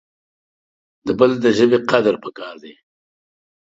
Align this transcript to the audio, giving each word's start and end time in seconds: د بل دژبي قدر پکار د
د 1.05 1.07
بل 1.19 1.31
دژبي 1.45 1.79
قدر 1.89 2.13
پکار 2.23 2.55
د 2.61 2.63